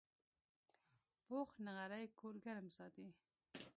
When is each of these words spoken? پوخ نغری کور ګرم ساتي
پوخ 1.25 1.49
نغری 1.65 2.05
کور 2.19 2.35
ګرم 2.45 2.67
ساتي 2.77 3.07